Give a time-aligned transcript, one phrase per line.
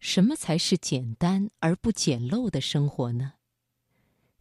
[0.00, 3.34] 什么才是简单而不简陋的生活呢？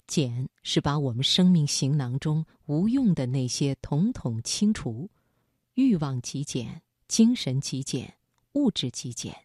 [0.06, 5.10] 简是把我们生命行囊中无用的那些统统清除，
[5.74, 8.16] 欲望极简，精神极简，
[8.54, 9.36] 物质极简。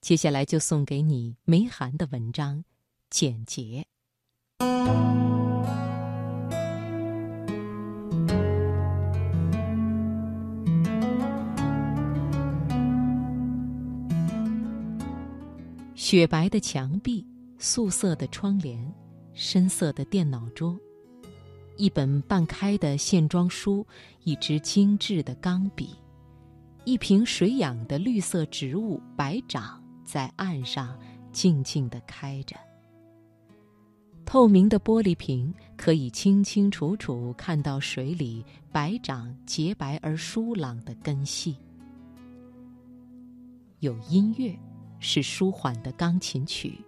[0.00, 2.58] 接下来就送给你梅寒的文章
[3.10, 3.86] 《简洁》。
[16.04, 17.24] 雪白的墙壁，
[17.56, 18.78] 素色的窗帘，
[19.32, 20.78] 深色的电脑桌，
[21.78, 23.86] 一本半开的线装书，
[24.22, 25.96] 一支精致的钢笔，
[26.84, 30.94] 一瓶水养的绿色植物白掌在岸上
[31.32, 32.54] 静静地开着。
[34.26, 41.56] 透明的玻璃瓶可以清清楚楚看到水里白掌洁白而疏朗的根系。
[43.80, 44.54] 有音乐。
[45.06, 46.80] 是舒缓的钢琴曲，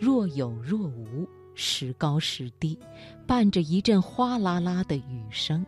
[0.00, 2.78] 若有若无，时高时低，
[3.26, 5.64] 伴着一阵哗啦啦的雨声。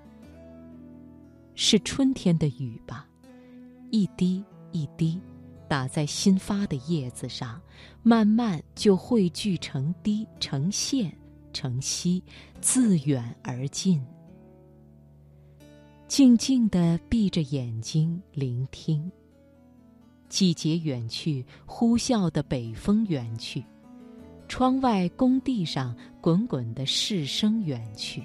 [1.54, 3.06] 是春天的雨吧，
[3.90, 5.20] 一滴一滴，
[5.68, 7.60] 打在新发的叶子上，
[8.02, 11.14] 慢慢就汇聚成滴，成线，
[11.52, 12.24] 成溪，
[12.62, 14.02] 自远而近。
[16.08, 19.12] 静静地闭着眼睛聆听。
[20.30, 23.62] 季节远去，呼啸的北风远去，
[24.48, 28.24] 窗外工地上滚滚的市声远去，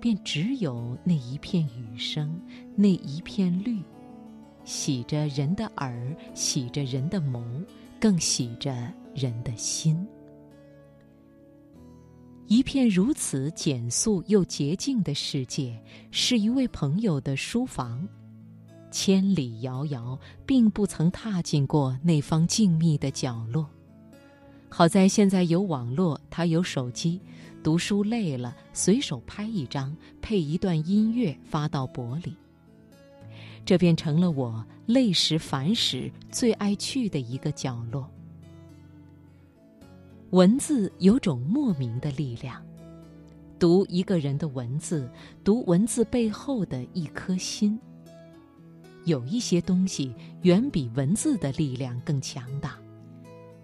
[0.00, 2.40] 便只有那一片雨声，
[2.74, 3.80] 那一片绿，
[4.64, 7.44] 洗着人的耳，洗着人的眸，
[8.00, 10.04] 更洗着人的心。
[12.48, 18.08] 一片如此简素又洁净的世界，是一位朋友的书房。
[18.92, 23.66] 千里遥遥，并不曾踏进过那方静谧的角落。
[24.68, 27.20] 好在现在有网络，他有手机，
[27.62, 32.36] 读书累了，随手拍一张，配一段音乐发到博里。
[33.64, 38.08] 这便成了我累时烦时最爱去的一个角落。
[40.30, 42.60] 文字有种莫名的力量，
[43.58, 45.08] 读一个人的文字，
[45.44, 47.78] 读文字背后的一颗心。
[49.04, 52.76] 有一些东西远比文字的力量更强大，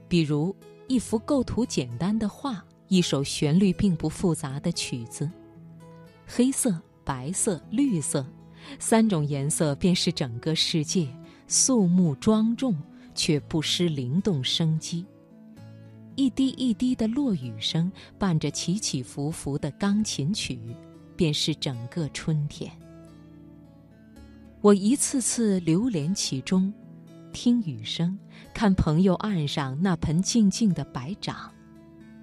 [0.09, 0.55] 比如
[0.89, 5.31] 一幅构图简单的画，一首旋律并不复杂的曲子。
[6.27, 8.27] 黑色、白色、绿色，
[8.79, 11.09] 三种颜色便是整个世界，
[11.47, 12.77] 肃穆庄重
[13.15, 15.07] 却不失灵动生机。
[16.17, 20.59] 一滴一滴的落雨声，伴着起起伏伏的钢琴曲，
[21.17, 22.71] 便是整个春天。
[24.61, 26.73] 我一次次流连其中，
[27.33, 28.19] 听雨声，
[28.53, 31.49] 看朋友岸上那盆静静的白掌，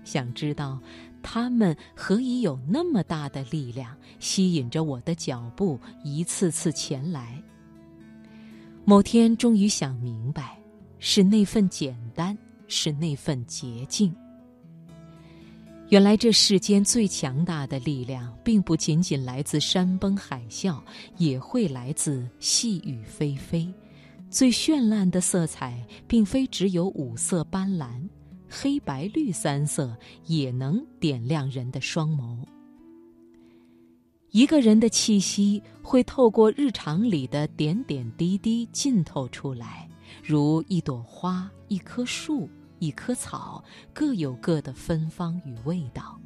[0.03, 0.78] 想知道，
[1.24, 7.41] 他们何以有那么大的力量，吸引着我的脚步，一次次前来。
[8.84, 10.59] 某天终于想明白，
[11.00, 12.38] 是那份简单，
[12.68, 14.13] 是那份洁净。
[15.90, 20.81] 原来这世间最强大的力量，并不仅仅来自山崩海啸，
[21.18, 23.72] 也会来自细雨霏霏。
[24.31, 28.01] 最绚烂的色彩，并非只有五色斑斓，
[28.50, 29.95] 黑白绿三色
[30.25, 32.40] 也能点亮人的双眸。
[34.31, 39.88] 一个人的气息，会透过日常里的点点滴滴浸透出来，
[40.24, 42.50] 如一朵花，一棵树。
[42.80, 43.63] 一棵草
[43.94, 46.19] 各有各的芬芳与味道。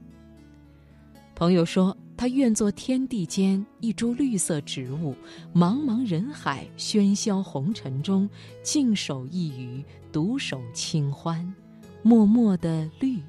[1.36, 5.16] 朋友说，他愿做天地间一株绿色植物，
[5.54, 8.30] 茫茫人海、喧嚣红尘中，
[8.62, 11.54] 静守一隅，独守清欢，
[12.02, 13.22] 默默的绿，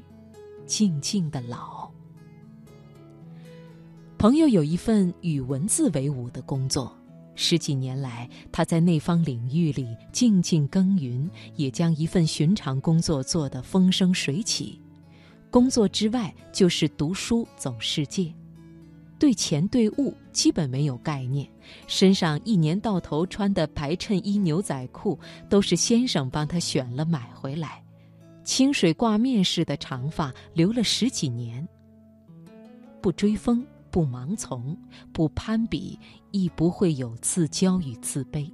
[0.67, 1.89] 静静的老。
[4.19, 7.00] 朋友有一份与文字为伍的工作。
[7.35, 14.78] 十几年来，他在那方领域里静静耕耘，也将一份寻常工作做得风生水起。
[15.51, 18.33] 工作之外就是读书、走世界，
[19.19, 21.49] 对钱对物基本没有概念。
[21.87, 25.19] 身上一年到头穿的白衬衣、牛仔裤
[25.49, 27.83] 都是先生帮他选了买回来，
[28.45, 31.66] 清水挂面似的长发留了十几年。
[33.01, 33.65] 不追风。
[33.91, 34.77] 不盲从，
[35.13, 35.98] 不攀比，
[36.31, 38.51] 亦不会有自骄与自卑。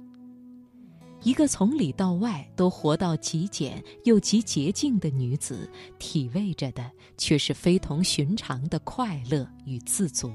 [1.23, 10.31] 一个从里到外都活到极简又极洁净的女子，体味着的却是非同寻常的快乐与自足。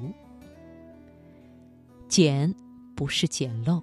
[2.08, 2.52] 简
[2.96, 3.80] 不是简陋，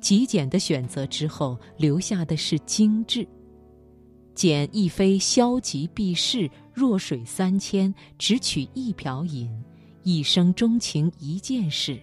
[0.00, 3.26] 极简的选择之后留下的是精致，
[4.34, 9.48] 简亦非消极避世，弱水三千，只取一瓢饮，
[10.02, 12.00] 一生钟情一件事。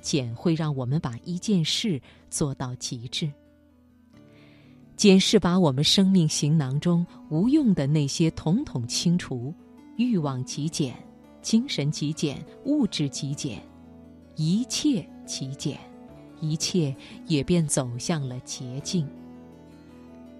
[0.00, 3.30] 简会让我们把一件事做到极致。
[4.96, 9.52] 简是把我们生命行囊中无用的那些统统清除，
[9.96, 10.94] 欲望极简，
[11.42, 13.60] 精神极简，物质极简，
[14.36, 15.78] 一切极简，
[16.40, 16.94] 一切
[17.26, 19.06] 也便走向了洁净。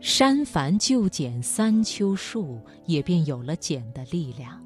[0.00, 4.60] 删繁就简三秋树，也便有了简的力量。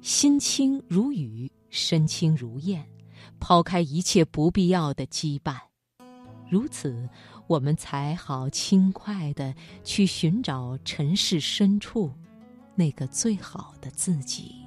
[0.00, 2.86] 心清如雨，身轻如燕，
[3.40, 5.56] 抛开一切不必要的羁绊，
[6.48, 7.08] 如此。
[7.48, 9.54] 我们才好轻快地
[9.84, 12.12] 去寻找尘世深处
[12.74, 14.65] 那个最好的自己。